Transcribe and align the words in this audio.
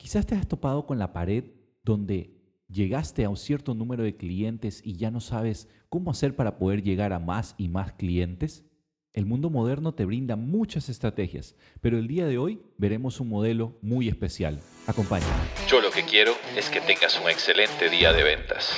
Quizás 0.00 0.24
te 0.24 0.34
has 0.34 0.48
topado 0.48 0.86
con 0.86 0.98
la 0.98 1.12
pared 1.12 1.44
donde 1.84 2.30
llegaste 2.68 3.22
a 3.22 3.28
un 3.28 3.36
cierto 3.36 3.74
número 3.74 4.02
de 4.02 4.16
clientes 4.16 4.80
y 4.82 4.96
ya 4.96 5.10
no 5.10 5.20
sabes 5.20 5.68
cómo 5.90 6.10
hacer 6.10 6.34
para 6.34 6.56
poder 6.56 6.82
llegar 6.82 7.12
a 7.12 7.18
más 7.18 7.54
y 7.58 7.68
más 7.68 7.92
clientes. 7.92 8.64
El 9.12 9.26
mundo 9.26 9.50
moderno 9.50 9.92
te 9.92 10.06
brinda 10.06 10.36
muchas 10.36 10.88
estrategias, 10.88 11.54
pero 11.82 11.98
el 11.98 12.08
día 12.08 12.26
de 12.26 12.38
hoy 12.38 12.62
veremos 12.78 13.20
un 13.20 13.28
modelo 13.28 13.76
muy 13.82 14.08
especial. 14.08 14.58
Acompáñame. 14.86 15.34
Yo 15.68 15.82
lo 15.82 15.90
que 15.90 16.02
quiero 16.04 16.32
es 16.56 16.70
que 16.70 16.80
tengas 16.80 17.20
un 17.20 17.28
excelente 17.28 17.90
día 17.90 18.14
de 18.14 18.22
ventas. 18.22 18.72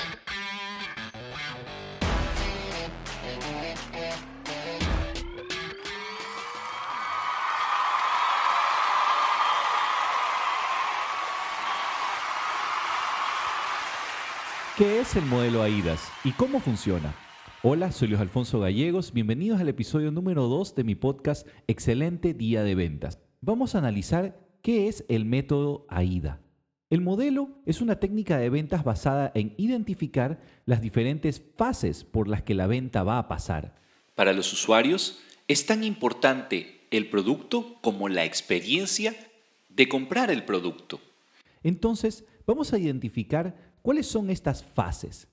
¿Qué 14.82 14.99
es 14.99 15.14
el 15.14 15.25
modelo 15.27 15.63
AIDAS 15.63 16.11
y 16.25 16.32
cómo 16.32 16.59
funciona? 16.59 17.14
Hola, 17.63 17.93
soy 17.93 18.09
Luis 18.09 18.21
Alfonso 18.21 18.59
Gallegos, 18.59 19.13
bienvenidos 19.13 19.61
al 19.61 19.68
episodio 19.68 20.11
número 20.11 20.49
2 20.49 20.75
de 20.75 20.82
mi 20.82 20.96
podcast 20.96 21.46
Excelente 21.68 22.35
Día 22.35 22.64
de 22.64 22.75
Ventas. 22.75 23.21
Vamos 23.41 23.77
a 23.77 23.79
analizar 23.79 24.41
qué 24.61 24.89
es 24.89 25.05
el 25.08 25.25
método 25.25 25.86
AIDA. 25.89 26.41
El 26.91 27.00
modelo 27.00 27.50
es 27.64 27.81
una 27.81 28.00
técnica 28.00 28.39
de 28.39 28.50
ventas 28.50 28.82
basada 28.82 29.31
en 29.36 29.55
identificar 29.57 30.41
las 30.67 30.83
diferentes 30.83 31.41
fases 31.57 32.03
por 32.03 32.27
las 32.27 32.42
que 32.42 32.56
la 32.56 32.67
venta 32.67 33.05
va 33.05 33.19
a 33.19 33.28
pasar. 33.28 33.77
Para 34.17 34.33
los 34.33 34.53
usuarios 34.53 35.20
es 35.47 35.64
tan 35.64 35.84
importante 35.84 36.89
el 36.91 37.08
producto 37.08 37.78
como 37.83 38.08
la 38.08 38.25
experiencia 38.25 39.14
de 39.69 39.89
comprar 39.89 40.33
el 40.33 40.44
producto. 40.44 41.00
Entonces, 41.62 42.25
vamos 42.48 42.72
a 42.72 42.80
identificar 42.80 43.71
¿Cuáles 43.83 44.06
son 44.06 44.30
estas 44.30 44.62
fases? 44.62 45.28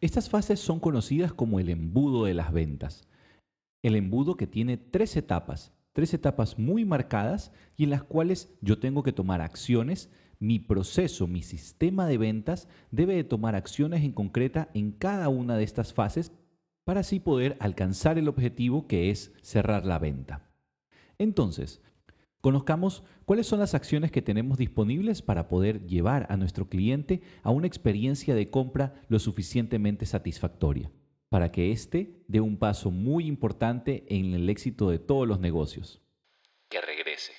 Estas 0.00 0.30
fases 0.30 0.60
son 0.60 0.78
conocidas 0.78 1.32
como 1.32 1.58
el 1.58 1.68
embudo 1.70 2.24
de 2.24 2.34
las 2.34 2.52
ventas. 2.52 3.08
El 3.82 3.96
embudo 3.96 4.36
que 4.36 4.46
tiene 4.46 4.76
tres 4.76 5.16
etapas, 5.16 5.72
tres 5.92 6.14
etapas 6.14 6.56
muy 6.56 6.84
marcadas 6.84 7.50
y 7.76 7.82
en 7.82 7.90
las 7.90 8.04
cuales 8.04 8.56
yo 8.60 8.78
tengo 8.78 9.02
que 9.02 9.12
tomar 9.12 9.40
acciones. 9.40 10.08
Mi 10.38 10.60
proceso, 10.60 11.26
mi 11.26 11.42
sistema 11.42 12.06
de 12.06 12.16
ventas 12.16 12.68
debe 12.92 13.16
de 13.16 13.24
tomar 13.24 13.56
acciones 13.56 14.04
en 14.04 14.12
concreta 14.12 14.68
en 14.72 14.92
cada 14.92 15.28
una 15.28 15.56
de 15.56 15.64
estas 15.64 15.92
fases 15.92 16.30
para 16.84 17.00
así 17.00 17.18
poder 17.18 17.56
alcanzar 17.58 18.18
el 18.18 18.28
objetivo 18.28 18.86
que 18.86 19.10
es 19.10 19.32
cerrar 19.42 19.84
la 19.84 19.98
venta. 19.98 20.48
Entonces, 21.18 21.82
Conozcamos 22.40 23.02
cuáles 23.24 23.48
son 23.48 23.58
las 23.58 23.74
acciones 23.74 24.12
que 24.12 24.22
tenemos 24.22 24.58
disponibles 24.58 25.22
para 25.22 25.48
poder 25.48 25.86
llevar 25.86 26.26
a 26.30 26.36
nuestro 26.36 26.68
cliente 26.68 27.20
a 27.42 27.50
una 27.50 27.66
experiencia 27.66 28.34
de 28.34 28.48
compra 28.48 29.02
lo 29.08 29.18
suficientemente 29.18 30.06
satisfactoria, 30.06 30.90
para 31.28 31.50
que 31.50 31.72
éste 31.72 32.22
dé 32.28 32.40
un 32.40 32.56
paso 32.56 32.92
muy 32.92 33.26
importante 33.26 34.04
en 34.08 34.34
el 34.34 34.48
éxito 34.48 34.88
de 34.88 35.00
todos 35.00 35.26
los 35.26 35.40
negocios. 35.40 36.00
Que 36.68 36.80
regrese. 36.80 37.32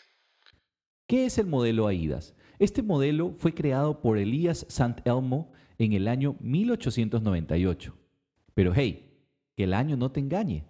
¿Qué 1.07 1.25
es 1.25 1.37
el 1.37 1.47
modelo 1.47 1.87
AIDAS? 1.87 2.35
Este 2.59 2.83
modelo 2.83 3.33
fue 3.37 3.53
creado 3.53 4.01
por 4.01 4.17
Elías 4.17 4.65
Sant 4.67 4.99
Elmo 5.07 5.53
en 5.77 5.93
el 5.93 6.09
año 6.09 6.35
1898. 6.41 7.95
Pero 8.53 8.73
hey, 8.75 9.17
que 9.55 9.63
el 9.63 9.73
año 9.73 9.95
no 9.95 10.11
te 10.11 10.19
engañe 10.19 10.65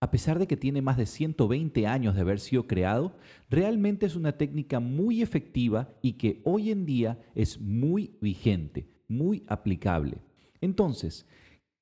a 0.00 0.10
pesar 0.10 0.38
de 0.38 0.46
que 0.46 0.56
tiene 0.56 0.82
más 0.82 0.98
de 0.98 1.06
120 1.06 1.86
años 1.86 2.14
de 2.14 2.20
haber 2.20 2.38
sido 2.38 2.66
creado, 2.66 3.16
realmente 3.48 4.04
es 4.04 4.14
una 4.14 4.36
técnica 4.36 4.78
muy 4.78 5.22
efectiva 5.22 5.88
y 6.02 6.14
que 6.14 6.42
hoy 6.44 6.70
en 6.70 6.84
día 6.84 7.18
es 7.34 7.60
muy 7.60 8.16
vigente, 8.20 8.88
muy 9.08 9.44
aplicable. 9.46 10.18
Entonces, 10.60 11.26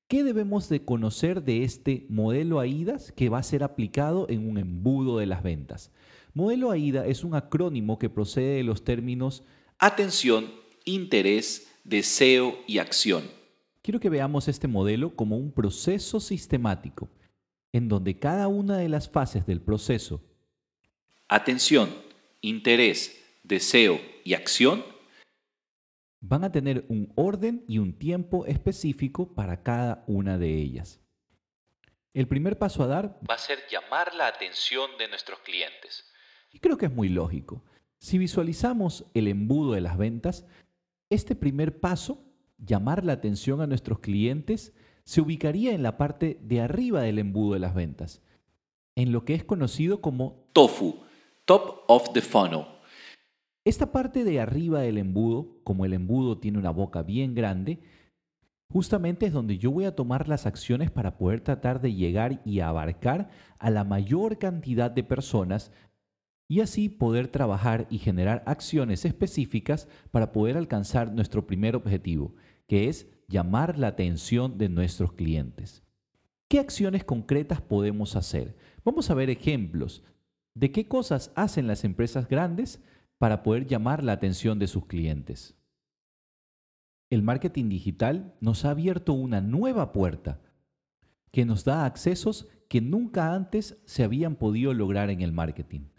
¿qué 0.07 0.23
debemos 0.23 0.69
de 0.69 0.85
conocer 0.85 1.43
de 1.43 1.63
este 1.63 2.05
modelo 2.09 2.59
AIDAS 2.59 3.11
que 3.11 3.27
va 3.27 3.39
a 3.39 3.43
ser 3.43 3.63
aplicado 3.63 4.27
en 4.29 4.47
un 4.47 4.57
embudo 4.57 5.17
de 5.17 5.25
las 5.25 5.43
ventas? 5.43 5.91
Modelo 6.33 6.71
AIDA 6.71 7.05
es 7.07 7.23
un 7.23 7.35
acrónimo 7.35 7.99
que 7.99 8.09
procede 8.09 8.57
de 8.57 8.63
los 8.63 8.83
términos 8.85 9.43
atención, 9.77 10.45
interés, 10.85 11.69
deseo 11.83 12.55
y 12.65 12.77
acción. 12.77 13.23
Quiero 13.81 13.99
que 13.99 14.09
veamos 14.09 14.47
este 14.47 14.67
modelo 14.69 15.15
como 15.15 15.37
un 15.37 15.51
proceso 15.51 16.19
sistemático 16.21 17.09
en 17.75 17.89
donde 17.89 18.17
cada 18.17 18.47
una 18.47 18.77
de 18.77 18.87
las 18.87 19.09
fases 19.09 19.45
del 19.45 19.59
proceso, 19.59 20.23
atención, 21.27 21.93
interés, 22.39 23.21
deseo 23.43 23.99
y 24.23 24.33
acción, 24.33 24.85
van 26.21 26.45
a 26.45 26.53
tener 26.53 26.85
un 26.87 27.11
orden 27.15 27.65
y 27.67 27.79
un 27.79 27.99
tiempo 27.99 28.45
específico 28.45 29.35
para 29.35 29.61
cada 29.61 30.05
una 30.07 30.37
de 30.37 30.55
ellas. 30.55 31.01
El 32.13 32.29
primer 32.29 32.57
paso 32.57 32.81
a 32.81 32.87
dar 32.87 33.19
va 33.29 33.35
a 33.35 33.39
ser 33.39 33.59
llamar 33.69 34.15
la 34.15 34.27
atención 34.27 34.91
de 34.97 35.09
nuestros 35.09 35.39
clientes. 35.39 36.09
Y 36.53 36.59
creo 36.59 36.77
que 36.77 36.85
es 36.85 36.93
muy 36.93 37.09
lógico. 37.09 37.61
Si 37.97 38.17
visualizamos 38.17 39.03
el 39.13 39.27
embudo 39.27 39.73
de 39.73 39.81
las 39.81 39.97
ventas, 39.97 40.45
este 41.09 41.35
primer 41.35 41.81
paso, 41.81 42.23
llamar 42.57 43.03
la 43.03 43.11
atención 43.11 43.59
a 43.59 43.67
nuestros 43.67 43.99
clientes, 43.99 44.71
se 45.05 45.21
ubicaría 45.21 45.73
en 45.73 45.83
la 45.83 45.97
parte 45.97 46.39
de 46.41 46.61
arriba 46.61 47.01
del 47.01 47.19
embudo 47.19 47.53
de 47.53 47.59
las 47.59 47.75
ventas, 47.75 48.21
en 48.95 49.11
lo 49.11 49.23
que 49.23 49.35
es 49.35 49.43
conocido 49.43 50.01
como 50.01 50.47
TOFU, 50.53 51.03
Top 51.45 51.83
of 51.87 52.11
the 52.13 52.21
Funnel. 52.21 52.65
Esta 53.63 53.91
parte 53.91 54.23
de 54.23 54.39
arriba 54.39 54.81
del 54.81 54.97
embudo, 54.97 55.59
como 55.63 55.85
el 55.85 55.93
embudo 55.93 56.39
tiene 56.39 56.57
una 56.57 56.71
boca 56.71 57.03
bien 57.03 57.35
grande, 57.35 57.79
justamente 58.69 59.27
es 59.27 59.33
donde 59.33 59.57
yo 59.57 59.71
voy 59.71 59.85
a 59.85 59.95
tomar 59.95 60.27
las 60.27 60.45
acciones 60.45 60.89
para 60.89 61.17
poder 61.17 61.41
tratar 61.41 61.81
de 61.81 61.93
llegar 61.93 62.41
y 62.45 62.59
abarcar 62.59 63.29
a 63.59 63.69
la 63.69 63.83
mayor 63.83 64.39
cantidad 64.39 64.89
de 64.89 65.03
personas 65.03 65.71
y 66.47 66.61
así 66.61 66.89
poder 66.89 67.27
trabajar 67.27 67.87
y 67.89 67.99
generar 67.99 68.43
acciones 68.45 69.05
específicas 69.05 69.87
para 70.11 70.31
poder 70.31 70.57
alcanzar 70.57 71.11
nuestro 71.11 71.45
primer 71.47 71.75
objetivo, 71.75 72.33
que 72.67 72.87
es 72.87 73.07
llamar 73.27 73.77
la 73.77 73.87
atención 73.87 74.57
de 74.57 74.69
nuestros 74.69 75.13
clientes. 75.13 75.83
¿Qué 76.47 76.59
acciones 76.59 77.03
concretas 77.03 77.61
podemos 77.61 78.15
hacer? 78.15 78.55
Vamos 78.83 79.09
a 79.09 79.13
ver 79.13 79.29
ejemplos 79.29 80.03
de 80.53 80.71
qué 80.71 80.87
cosas 80.87 81.31
hacen 81.35 81.67
las 81.67 81.83
empresas 81.83 82.27
grandes 82.27 82.83
para 83.17 83.43
poder 83.43 83.65
llamar 83.65 84.03
la 84.03 84.13
atención 84.13 84.59
de 84.59 84.67
sus 84.67 84.85
clientes. 84.85 85.55
El 87.09 87.23
marketing 87.23 87.69
digital 87.69 88.35
nos 88.41 88.65
ha 88.65 88.71
abierto 88.71 89.13
una 89.13 89.41
nueva 89.41 89.91
puerta 89.91 90.41
que 91.31 91.45
nos 91.45 91.65
da 91.65 91.85
accesos 91.85 92.47
que 92.69 92.81
nunca 92.81 93.33
antes 93.33 93.77
se 93.85 94.03
habían 94.03 94.35
podido 94.35 94.73
lograr 94.73 95.09
en 95.09 95.21
el 95.21 95.31
marketing. 95.31 95.89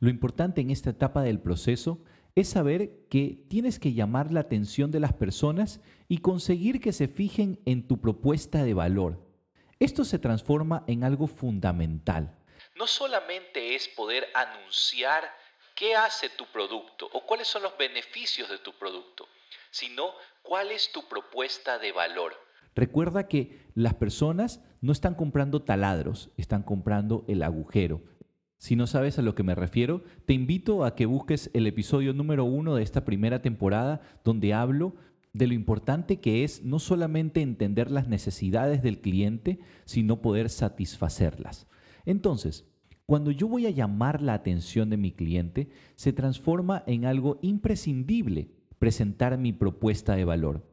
Lo 0.00 0.10
importante 0.10 0.60
en 0.60 0.70
esta 0.70 0.90
etapa 0.90 1.22
del 1.22 1.40
proceso 1.40 2.04
es 2.40 2.50
saber 2.50 3.06
que 3.10 3.44
tienes 3.48 3.80
que 3.80 3.94
llamar 3.94 4.32
la 4.32 4.40
atención 4.40 4.92
de 4.92 5.00
las 5.00 5.12
personas 5.12 5.80
y 6.06 6.18
conseguir 6.18 6.80
que 6.80 6.92
se 6.92 7.08
fijen 7.08 7.60
en 7.64 7.88
tu 7.88 8.00
propuesta 8.00 8.62
de 8.62 8.74
valor. 8.74 9.18
Esto 9.80 10.04
se 10.04 10.20
transforma 10.20 10.84
en 10.86 11.02
algo 11.02 11.26
fundamental. 11.26 12.38
No 12.76 12.86
solamente 12.86 13.74
es 13.74 13.88
poder 13.88 14.28
anunciar 14.34 15.24
qué 15.74 15.96
hace 15.96 16.28
tu 16.30 16.46
producto 16.46 17.08
o 17.12 17.26
cuáles 17.26 17.48
son 17.48 17.64
los 17.64 17.76
beneficios 17.76 18.48
de 18.48 18.58
tu 18.58 18.72
producto, 18.72 19.26
sino 19.72 20.12
cuál 20.42 20.70
es 20.70 20.92
tu 20.92 21.08
propuesta 21.08 21.80
de 21.80 21.90
valor. 21.90 22.34
Recuerda 22.76 23.26
que 23.26 23.66
las 23.74 23.94
personas 23.94 24.60
no 24.80 24.92
están 24.92 25.16
comprando 25.16 25.62
taladros, 25.62 26.30
están 26.36 26.62
comprando 26.62 27.24
el 27.26 27.42
agujero, 27.42 28.00
si 28.58 28.74
no 28.74 28.88
sabes 28.88 29.18
a 29.18 29.22
lo 29.22 29.36
que 29.36 29.44
me 29.44 29.54
refiero, 29.54 30.02
te 30.26 30.34
invito 30.34 30.84
a 30.84 30.96
que 30.96 31.06
busques 31.06 31.48
el 31.54 31.66
episodio 31.68 32.12
número 32.12 32.44
uno 32.44 32.74
de 32.74 32.82
esta 32.82 33.04
primera 33.04 33.40
temporada 33.40 34.00
donde 34.24 34.52
hablo 34.52 34.96
de 35.32 35.46
lo 35.46 35.54
importante 35.54 36.18
que 36.18 36.42
es 36.42 36.64
no 36.64 36.80
solamente 36.80 37.40
entender 37.40 37.90
las 37.90 38.08
necesidades 38.08 38.82
del 38.82 39.00
cliente, 39.00 39.60
sino 39.84 40.20
poder 40.20 40.50
satisfacerlas. 40.50 41.68
Entonces, 42.04 42.66
cuando 43.06 43.30
yo 43.30 43.46
voy 43.46 43.66
a 43.66 43.70
llamar 43.70 44.20
la 44.20 44.34
atención 44.34 44.90
de 44.90 44.96
mi 44.96 45.12
cliente, 45.12 45.68
se 45.94 46.12
transforma 46.12 46.82
en 46.86 47.04
algo 47.04 47.38
imprescindible 47.42 48.50
presentar 48.80 49.38
mi 49.38 49.52
propuesta 49.52 50.16
de 50.16 50.24
valor. 50.24 50.66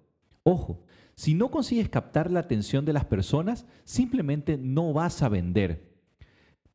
Ojo, 0.44 0.84
si 1.14 1.36
no 1.36 1.52
consigues 1.52 1.90
captar 1.90 2.32
la 2.32 2.42
atención 2.42 2.84
de 2.84 2.94
las 2.94 3.06
personas, 3.06 3.68
simplemente 3.84 4.58
no 4.58 4.92
vas 4.92 5.22
a 5.22 5.30
vender 5.30 5.95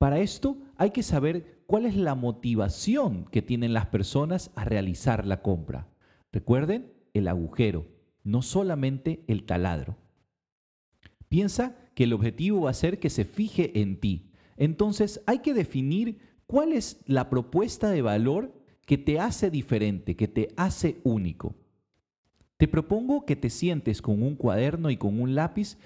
para 0.00 0.20
esto 0.20 0.56
hay 0.78 0.92
que 0.92 1.02
saber 1.02 1.62
cuál 1.66 1.84
es 1.84 1.94
la 1.94 2.14
motivación 2.14 3.26
que 3.26 3.42
tienen 3.42 3.74
las 3.74 3.84
personas 3.84 4.50
a 4.54 4.64
realizar 4.64 5.26
la 5.26 5.42
compra. 5.42 5.88
Recuerden 6.32 6.90
el 7.12 7.28
agujero, 7.28 7.86
no 8.24 8.40
solamente 8.40 9.22
el 9.26 9.44
taladro. 9.44 9.98
Piensa 11.28 11.76
que 11.94 12.04
el 12.04 12.14
objetivo 12.14 12.62
va 12.62 12.70
a 12.70 12.74
ser 12.74 12.98
que 12.98 13.10
se 13.10 13.26
fije 13.26 13.78
en 13.82 14.00
ti. 14.00 14.32
Entonces 14.56 15.20
hay 15.26 15.40
que 15.40 15.52
definir 15.52 16.18
cuál 16.46 16.72
es 16.72 17.02
la 17.04 17.28
propuesta 17.28 17.90
de 17.90 18.00
valor 18.00 18.54
que 18.86 18.96
te 18.96 19.20
hace 19.20 19.50
diferente, 19.50 20.16
que 20.16 20.28
te 20.28 20.48
hace 20.56 21.02
único. 21.04 21.56
Te 22.56 22.68
propongo 22.68 23.26
que 23.26 23.36
te 23.36 23.50
sientes 23.50 24.00
con 24.00 24.22
un 24.22 24.34
cuaderno 24.34 24.88
y 24.88 24.96
con 24.96 25.20
un 25.20 25.34
lápiz 25.34 25.76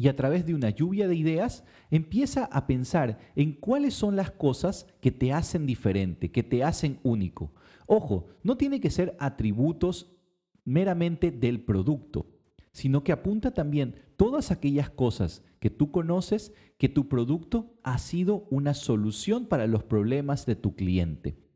y 0.00 0.06
a 0.06 0.14
través 0.14 0.46
de 0.46 0.54
una 0.54 0.70
lluvia 0.70 1.08
de 1.08 1.16
ideas 1.16 1.64
empieza 1.90 2.44
a 2.44 2.68
pensar 2.68 3.18
en 3.34 3.52
cuáles 3.52 3.94
son 3.94 4.14
las 4.14 4.30
cosas 4.30 4.86
que 5.00 5.10
te 5.10 5.32
hacen 5.32 5.66
diferente, 5.66 6.30
que 6.30 6.44
te 6.44 6.62
hacen 6.62 7.00
único. 7.02 7.52
Ojo, 7.86 8.28
no 8.44 8.56
tiene 8.56 8.80
que 8.80 8.90
ser 8.90 9.16
atributos 9.18 10.16
meramente 10.64 11.32
del 11.32 11.60
producto, 11.60 12.26
sino 12.70 13.02
que 13.02 13.10
apunta 13.10 13.50
también 13.52 13.96
todas 14.16 14.52
aquellas 14.52 14.88
cosas 14.88 15.42
que 15.58 15.68
tú 15.68 15.90
conoces 15.90 16.54
que 16.78 16.88
tu 16.88 17.08
producto 17.08 17.74
ha 17.82 17.98
sido 17.98 18.46
una 18.50 18.74
solución 18.74 19.46
para 19.46 19.66
los 19.66 19.82
problemas 19.82 20.46
de 20.46 20.54
tu 20.54 20.76
cliente. 20.76 21.47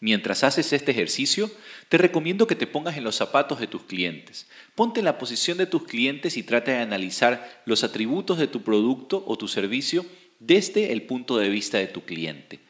Mientras 0.00 0.44
haces 0.44 0.72
este 0.72 0.92
ejercicio, 0.92 1.50
te 1.90 1.98
recomiendo 1.98 2.46
que 2.46 2.54
te 2.56 2.66
pongas 2.66 2.96
en 2.96 3.04
los 3.04 3.16
zapatos 3.16 3.60
de 3.60 3.66
tus 3.66 3.82
clientes. 3.82 4.48
Ponte 4.74 5.00
en 5.00 5.04
la 5.04 5.18
posición 5.18 5.58
de 5.58 5.66
tus 5.66 5.84
clientes 5.84 6.38
y 6.38 6.42
trata 6.42 6.70
de 6.70 6.78
analizar 6.78 7.62
los 7.66 7.84
atributos 7.84 8.38
de 8.38 8.46
tu 8.46 8.62
producto 8.62 9.22
o 9.26 9.36
tu 9.36 9.46
servicio 9.46 10.06
desde 10.38 10.92
el 10.92 11.02
punto 11.02 11.36
de 11.36 11.50
vista 11.50 11.76
de 11.76 11.86
tu 11.86 12.00
cliente. 12.06 12.60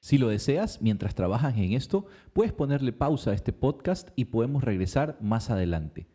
Si 0.00 0.18
lo 0.18 0.26
deseas, 0.26 0.82
mientras 0.82 1.14
trabajas 1.14 1.56
en 1.56 1.74
esto, 1.74 2.06
puedes 2.32 2.52
ponerle 2.52 2.92
pausa 2.92 3.30
a 3.30 3.34
este 3.34 3.52
podcast 3.52 4.08
y 4.16 4.24
podemos 4.24 4.64
regresar 4.64 5.16
más 5.20 5.50
adelante. 5.50 6.08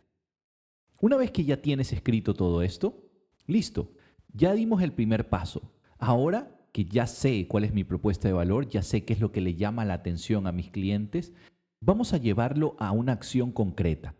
Una 1.00 1.16
vez 1.16 1.32
que 1.32 1.46
ya 1.46 1.62
tienes 1.62 1.94
escrito 1.94 2.34
todo 2.34 2.62
esto, 2.62 3.10
listo, 3.46 3.94
ya 4.34 4.54
dimos 4.54 4.82
el 4.82 4.92
primer 4.92 5.30
paso. 5.30 5.74
Ahora 5.98 6.57
que 6.72 6.86
ya 6.86 7.08
sé 7.08 7.48
cuál 7.48 7.64
es 7.64 7.74
mi 7.74 7.84
propuesta 7.84 8.28
de 8.28 8.34
valor, 8.34 8.68
ya 8.68 8.82
sé 8.82 9.04
qué 9.04 9.14
es 9.14 9.20
lo 9.20 9.32
que 9.32 9.42
le 9.42 9.56
llama 9.56 9.86
la 9.86 9.96
atención 9.96 10.48
a 10.48 10.52
mis 10.52 10.70
clientes, 10.70 11.34
vamos 11.80 12.14
a 12.14 12.18
llevarlo 12.18 12.76
a 12.80 12.92
una 12.92 13.14
acción 13.14 13.52
concreta. 13.52 14.16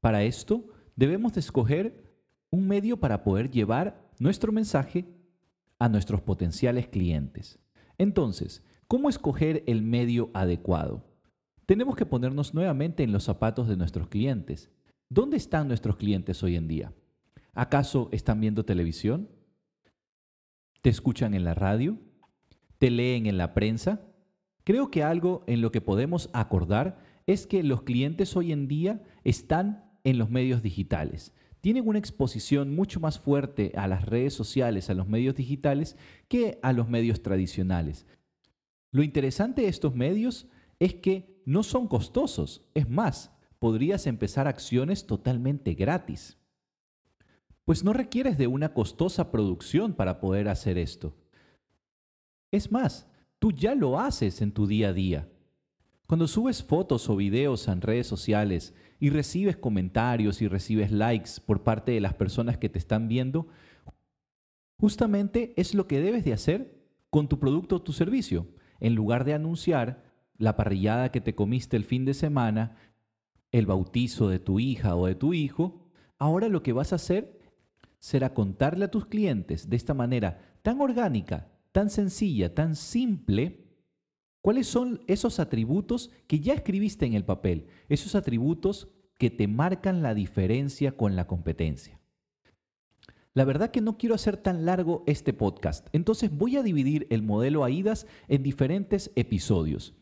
Para 0.00 0.22
esto, 0.22 0.68
debemos 0.96 1.34
de 1.34 1.40
escoger 1.40 2.04
un 2.50 2.66
medio 2.66 2.98
para 2.98 3.24
poder 3.24 3.50
llevar 3.50 4.10
nuestro 4.18 4.52
mensaje 4.52 5.06
a 5.78 5.88
nuestros 5.88 6.20
potenciales 6.20 6.88
clientes. 6.88 7.58
Entonces, 7.98 8.64
¿cómo 8.86 9.08
escoger 9.08 9.64
el 9.66 9.82
medio 9.82 10.30
adecuado? 10.34 11.04
Tenemos 11.66 11.96
que 11.96 12.06
ponernos 12.06 12.54
nuevamente 12.54 13.02
en 13.02 13.12
los 13.12 13.24
zapatos 13.24 13.68
de 13.68 13.76
nuestros 13.76 14.08
clientes. 14.08 14.70
¿Dónde 15.10 15.36
están 15.36 15.68
nuestros 15.68 15.96
clientes 15.96 16.42
hoy 16.42 16.56
en 16.56 16.68
día? 16.68 16.92
¿Acaso 17.52 18.08
están 18.12 18.40
viendo 18.40 18.64
televisión? 18.64 19.28
Te 20.82 20.90
escuchan 20.90 21.34
en 21.34 21.44
la 21.44 21.54
radio, 21.54 21.98
te 22.78 22.90
leen 22.90 23.26
en 23.26 23.38
la 23.38 23.54
prensa. 23.54 24.00
Creo 24.64 24.90
que 24.90 25.02
algo 25.02 25.44
en 25.46 25.60
lo 25.60 25.72
que 25.72 25.80
podemos 25.80 26.30
acordar 26.32 26.98
es 27.26 27.46
que 27.46 27.62
los 27.62 27.82
clientes 27.82 28.36
hoy 28.36 28.52
en 28.52 28.68
día 28.68 29.02
están 29.24 29.90
en 30.04 30.18
los 30.18 30.30
medios 30.30 30.62
digitales. 30.62 31.34
Tienen 31.60 31.88
una 31.88 31.98
exposición 31.98 32.74
mucho 32.74 33.00
más 33.00 33.18
fuerte 33.18 33.72
a 33.76 33.88
las 33.88 34.04
redes 34.04 34.32
sociales, 34.32 34.88
a 34.90 34.94
los 34.94 35.08
medios 35.08 35.34
digitales, 35.34 35.96
que 36.28 36.58
a 36.62 36.72
los 36.72 36.88
medios 36.88 37.22
tradicionales. 37.22 38.06
Lo 38.92 39.02
interesante 39.02 39.62
de 39.62 39.68
estos 39.68 39.94
medios 39.94 40.46
es 40.78 40.94
que 40.94 41.42
no 41.44 41.62
son 41.62 41.88
costosos. 41.88 42.62
Es 42.74 42.88
más, 42.88 43.32
podrías 43.58 44.06
empezar 44.06 44.46
acciones 44.46 45.06
totalmente 45.06 45.74
gratis 45.74 46.38
pues 47.68 47.84
no 47.84 47.92
requieres 47.92 48.38
de 48.38 48.46
una 48.46 48.72
costosa 48.72 49.30
producción 49.30 49.92
para 49.92 50.20
poder 50.20 50.48
hacer 50.48 50.78
esto. 50.78 51.14
Es 52.50 52.72
más, 52.72 53.10
tú 53.38 53.52
ya 53.52 53.74
lo 53.74 54.00
haces 54.00 54.40
en 54.40 54.52
tu 54.52 54.66
día 54.66 54.88
a 54.88 54.92
día. 54.94 55.28
Cuando 56.06 56.28
subes 56.28 56.62
fotos 56.62 57.10
o 57.10 57.16
videos 57.16 57.68
en 57.68 57.82
redes 57.82 58.06
sociales 58.06 58.72
y 58.98 59.10
recibes 59.10 59.58
comentarios 59.58 60.40
y 60.40 60.48
recibes 60.48 60.90
likes 60.90 61.32
por 61.44 61.62
parte 61.62 61.92
de 61.92 62.00
las 62.00 62.14
personas 62.14 62.56
que 62.56 62.70
te 62.70 62.78
están 62.78 63.06
viendo, 63.06 63.48
justamente 64.78 65.52
es 65.58 65.74
lo 65.74 65.86
que 65.86 66.00
debes 66.00 66.24
de 66.24 66.32
hacer 66.32 66.74
con 67.10 67.28
tu 67.28 67.38
producto 67.38 67.76
o 67.76 67.82
tu 67.82 67.92
servicio. 67.92 68.48
En 68.80 68.94
lugar 68.94 69.26
de 69.26 69.34
anunciar 69.34 70.10
la 70.38 70.56
parrillada 70.56 71.12
que 71.12 71.20
te 71.20 71.34
comiste 71.34 71.76
el 71.76 71.84
fin 71.84 72.06
de 72.06 72.14
semana, 72.14 72.78
el 73.52 73.66
bautizo 73.66 74.30
de 74.30 74.38
tu 74.38 74.58
hija 74.58 74.96
o 74.96 75.06
de 75.06 75.16
tu 75.16 75.34
hijo, 75.34 75.90
ahora 76.18 76.48
lo 76.48 76.62
que 76.62 76.72
vas 76.72 76.94
a 76.94 76.96
hacer 76.96 77.37
será 77.98 78.34
contarle 78.34 78.84
a 78.84 78.90
tus 78.90 79.06
clientes 79.06 79.68
de 79.68 79.76
esta 79.76 79.94
manera 79.94 80.40
tan 80.62 80.80
orgánica, 80.80 81.48
tan 81.72 81.90
sencilla, 81.90 82.54
tan 82.54 82.76
simple, 82.76 83.64
cuáles 84.40 84.66
son 84.66 85.02
esos 85.06 85.40
atributos 85.40 86.10
que 86.26 86.40
ya 86.40 86.54
escribiste 86.54 87.06
en 87.06 87.14
el 87.14 87.24
papel, 87.24 87.66
esos 87.88 88.14
atributos 88.14 88.88
que 89.18 89.30
te 89.30 89.48
marcan 89.48 90.02
la 90.02 90.14
diferencia 90.14 90.96
con 90.96 91.16
la 91.16 91.26
competencia. 91.26 91.98
La 93.34 93.44
verdad 93.44 93.70
que 93.70 93.80
no 93.80 93.98
quiero 93.98 94.14
hacer 94.14 94.36
tan 94.36 94.64
largo 94.64 95.04
este 95.06 95.32
podcast, 95.32 95.86
entonces 95.92 96.30
voy 96.36 96.56
a 96.56 96.62
dividir 96.62 97.06
el 97.10 97.22
modelo 97.22 97.64
AIDAS 97.64 98.06
en 98.26 98.42
diferentes 98.42 99.12
episodios. 99.14 99.94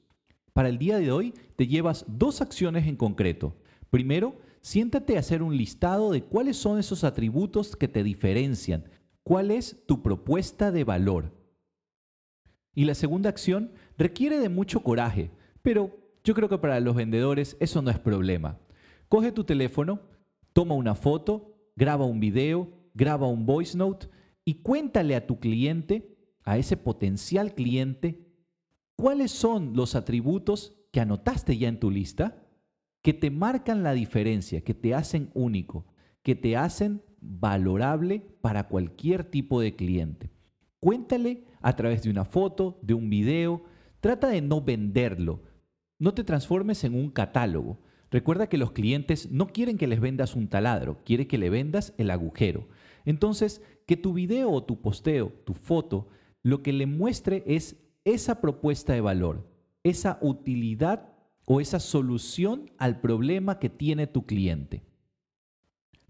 Para 0.53 0.69
el 0.71 0.79
día 0.79 0.99
de 0.99 1.13
hoy 1.13 1.35
te 1.57 1.67
llevas 1.67 2.07
dos 2.09 2.41
acciones 2.41 2.87
en 2.87 2.97
concreto. 2.97 3.55
Primero, 3.91 4.37
siéntate 4.67 5.17
a 5.17 5.21
hacer 5.21 5.45
un 5.45 5.57
listado 5.57 6.11
de 6.11 6.25
cuáles 6.25 6.57
son 6.57 6.81
esos 6.81 7.05
atributos 7.05 7.77
que 7.77 7.87
te 7.87 8.03
diferencian, 8.03 8.83
cuál 9.23 9.53
es 9.53 9.87
tu 9.87 10.03
propuesta 10.03 10.73
de 10.73 10.83
valor. 10.83 11.33
Y 12.75 12.85
la 12.85 12.97
segunda 12.97 13.31
acción 13.31 13.71
requiere 13.97 14.41
de 14.41 14.49
mucho 14.49 14.83
coraje, 14.83 15.31
pero 15.63 15.97
yo 16.25 16.35
creo 16.35 16.49
que 16.49 16.59
para 16.59 16.81
los 16.81 16.97
vendedores 16.97 17.57
eso 17.61 17.81
no 17.81 17.93
es 17.93 18.01
problema. 18.01 18.59
Coge 19.09 19.31
tu 19.31 19.45
teléfono, 19.45 20.01
toma 20.53 20.75
una 20.75 20.97
foto, 20.97 21.71
graba 21.77 22.05
un 22.05 22.19
video, 22.19 22.69
graba 22.93 23.29
un 23.29 23.47
voice 23.47 23.79
note 23.79 24.09
y 24.45 24.63
cuéntale 24.63 25.15
a 25.15 25.29
tu 25.29 25.39
cliente, 25.39 26.19
a 26.43 26.59
ese 26.59 26.77
potencial 26.77 27.55
cliente, 27.55 28.27
cuáles 28.97 29.31
son 29.31 29.77
los 29.77 29.95
atributos 29.95 30.75
que 30.91 30.99
anotaste 30.99 31.57
ya 31.57 31.69
en 31.69 31.79
tu 31.79 31.89
lista 31.89 32.46
que 33.07 33.15
te 33.15 33.31
marcan 33.31 33.85
la 33.85 33.93
diferencia, 33.93 34.63
que 34.63 34.75
te 34.75 34.93
hacen 34.93 35.31
único, 35.33 35.87
que 36.25 36.35
te 36.35 36.57
hacen 36.57 37.03
valorable 37.21 38.21
para 38.41 38.67
cualquier 38.67 39.23
tipo 39.23 39.61
de 39.61 39.77
cliente. 39.77 40.33
Cuéntale 40.81 41.45
a 41.61 41.77
través 41.77 42.03
de 42.03 42.11
una 42.11 42.25
foto, 42.25 42.81
de 42.83 42.95
un 42.95 43.09
video, 43.09 43.63
trata 44.01 44.27
de 44.27 44.43
no 44.43 44.61
venderlo. 44.61 45.45
No 46.01 46.15
te 46.15 46.25
transformes 46.25 46.83
en 46.83 46.97
un 46.97 47.11
catálogo. 47.11 47.79
Recuerda 48.11 48.49
que 48.49 48.59
los 48.59 48.73
clientes 48.73 49.31
no 49.31 49.47
quieren 49.47 49.79
que 49.79 49.87
les 49.87 50.01
vendas 50.01 50.35
un 50.35 50.49
taladro, 50.49 51.05
quieren 51.05 51.29
que 51.29 51.39
le 51.39 51.49
vendas 51.49 51.95
el 51.99 52.11
agujero. 52.11 52.67
Entonces, 53.05 53.63
que 53.87 53.97
tu 53.97 54.15
video 54.15 54.51
o 54.51 54.65
tu 54.65 54.81
posteo, 54.81 55.33
tu 55.45 55.55
foto, 55.55 56.09
lo 56.43 56.61
que 56.65 56.73
le 56.73 56.87
muestre 56.87 57.45
es 57.47 57.77
esa 58.05 58.41
propuesta 58.41 58.95
de 58.95 59.01
valor, 59.01 59.49
esa 59.85 60.19
utilidad 60.23 61.16
o 61.47 61.61
esa 61.61 61.81
solución 61.81 62.71
al 62.77 63.01
problema 63.01 63.59
que 63.59 63.71
tiene 63.71 64.07
tu 64.07 64.27
cliente. 64.27 64.83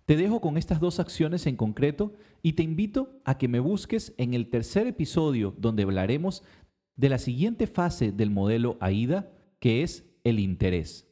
Te 0.07 0.17
dejo 0.17 0.41
con 0.41 0.57
estas 0.57 0.81
dos 0.81 0.99
acciones 0.99 1.47
en 1.47 1.57
concreto 1.57 2.15
y 2.43 2.55
te 2.55 2.63
invito 2.63 3.21
a 3.25 3.39
que 3.39 3.49
me 3.49 3.61
busques 3.61 4.15
en 4.19 4.35
el 4.35 4.49
tercer 4.49 4.87
episodio 4.87 5.55
donde 5.59 5.83
hablaremos 5.83 6.43
de 6.97 7.09
la 7.09 7.19
siguiente 7.19 7.67
fase 7.67 8.13
del 8.13 8.31
modelo 8.31 8.79
AIDA, 8.81 9.31
que 9.59 9.83
es 9.83 10.09
el 10.25 10.39
interés. 10.39 11.09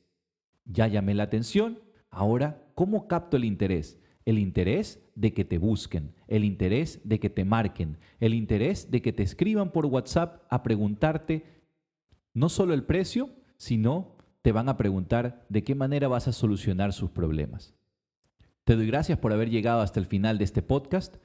Ya 0.64 0.86
llamé 0.86 1.14
la 1.14 1.24
atención, 1.24 1.80
ahora, 2.08 2.64
¿cómo 2.74 3.06
capto 3.08 3.36
el 3.36 3.44
interés? 3.44 3.98
El 4.24 4.38
interés 4.38 5.02
de 5.14 5.34
que 5.34 5.44
te 5.44 5.58
busquen, 5.58 6.14
el 6.28 6.44
interés 6.44 7.00
de 7.04 7.20
que 7.20 7.28
te 7.28 7.44
marquen, 7.44 7.98
el 8.20 8.32
interés 8.32 8.90
de 8.90 9.02
que 9.02 9.12
te 9.12 9.22
escriban 9.22 9.70
por 9.72 9.86
WhatsApp 9.86 10.44
a 10.48 10.62
preguntarte 10.62 11.44
no 12.32 12.48
solo 12.48 12.72
el 12.72 12.84
precio, 12.84 13.30
sino 13.56 14.13
te 14.44 14.52
van 14.52 14.68
a 14.68 14.76
preguntar 14.76 15.46
de 15.48 15.64
qué 15.64 15.74
manera 15.74 16.06
vas 16.06 16.28
a 16.28 16.32
solucionar 16.34 16.92
sus 16.92 17.10
problemas. 17.10 17.72
Te 18.64 18.76
doy 18.76 18.86
gracias 18.86 19.18
por 19.18 19.32
haber 19.32 19.48
llegado 19.48 19.80
hasta 19.80 19.98
el 19.98 20.04
final 20.04 20.36
de 20.36 20.44
este 20.44 20.60
podcast. 20.60 21.16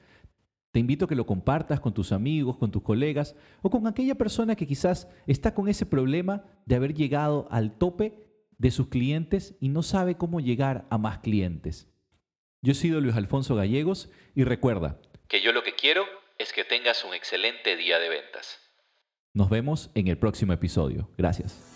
Te 0.70 0.80
invito 0.80 1.04
a 1.04 1.08
que 1.08 1.14
lo 1.14 1.26
compartas 1.26 1.80
con 1.80 1.92
tus 1.92 2.12
amigos, 2.12 2.56
con 2.56 2.70
tus 2.70 2.82
colegas 2.82 3.36
o 3.60 3.68
con 3.68 3.86
aquella 3.86 4.14
persona 4.14 4.56
que 4.56 4.66
quizás 4.66 5.06
está 5.26 5.52
con 5.52 5.68
ese 5.68 5.84
problema 5.84 6.46
de 6.64 6.76
haber 6.76 6.94
llegado 6.94 7.46
al 7.50 7.76
tope 7.76 8.24
de 8.56 8.70
sus 8.70 8.88
clientes 8.88 9.54
y 9.60 9.68
no 9.68 9.82
sabe 9.82 10.16
cómo 10.16 10.40
llegar 10.40 10.86
a 10.88 10.96
más 10.96 11.18
clientes. 11.18 11.92
Yo 12.62 12.72
he 12.72 12.74
sido 12.74 13.02
Luis 13.02 13.16
Alfonso 13.16 13.54
Gallegos 13.54 14.10
y 14.34 14.44
recuerda 14.44 14.98
que 15.28 15.42
yo 15.42 15.52
lo 15.52 15.62
que 15.62 15.74
quiero 15.74 16.04
es 16.38 16.54
que 16.54 16.64
tengas 16.64 17.04
un 17.04 17.12
excelente 17.12 17.76
día 17.76 17.98
de 17.98 18.08
ventas. 18.08 18.60
Nos 19.34 19.50
vemos 19.50 19.90
en 19.94 20.08
el 20.08 20.16
próximo 20.16 20.54
episodio. 20.54 21.10
Gracias. 21.18 21.69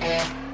Thank 0.00 0.49